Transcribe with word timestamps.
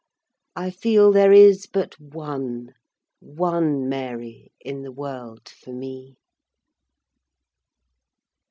I 0.55 0.71
feel 0.71 1.11
there 1.11 1.31
is 1.31 1.67
but 1.67 1.99
one, 1.99 2.73
One 3.19 3.87
Mary 3.87 4.51
in 4.59 4.81
the 4.81 4.91
world 4.91 5.47
for 5.47 5.73
me. 5.73 6.15